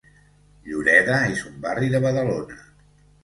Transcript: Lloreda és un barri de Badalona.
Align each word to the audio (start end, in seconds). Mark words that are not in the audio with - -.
Lloreda 0.69 1.17
és 1.35 1.43
un 1.49 1.59
barri 1.67 1.91
de 1.97 2.01
Badalona. 2.07 2.57